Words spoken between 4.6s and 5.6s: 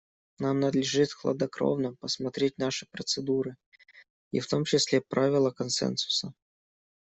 числе правило